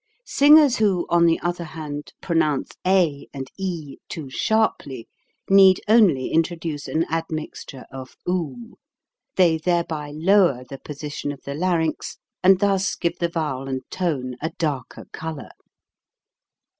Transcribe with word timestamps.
Singers 0.25 0.77
who, 0.77 1.05
on 1.11 1.27
the 1.27 1.39
other 1.41 1.63
hand, 1.63 2.11
pronounce 2.21 2.71
a 2.87 3.27
and 3.35 3.51
e 3.59 3.97
too 4.09 4.31
sharply, 4.31 5.07
need 5.47 5.79
only 5.87 6.31
introduce 6.31 6.87
an 6.87 7.03
admixture 7.07 7.85
of 7.91 8.15
do; 8.25 8.79
they 9.35 9.59
thereby 9.59 10.11
lower 10.15 10.63
the 10.67 10.79
posi 10.79 11.11
tion 11.13 11.31
of 11.31 11.43
the 11.43 11.53
larynx, 11.53 12.17
and 12.43 12.59
thus 12.61 12.95
give 12.95 13.19
the 13.19 13.29
vowel 13.29 13.67
and 13.67 13.83
tone 13.91 14.37
a 14.41 14.49
darker 14.57 15.05
color. 15.13 15.49